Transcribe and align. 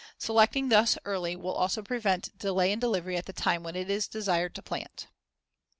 Selecting 0.17 0.69
thus 0.69 0.97
early 1.05 1.35
will 1.35 1.53
also 1.53 1.83
prevent 1.83 2.35
delay 2.35 2.71
in 2.71 2.79
delivery 2.79 3.17
at 3.17 3.27
the 3.27 3.33
time 3.33 3.61
when 3.61 3.75
it 3.75 3.87
is 3.87 4.07
desired 4.07 4.55
to 4.55 4.63
plant. 4.63 5.05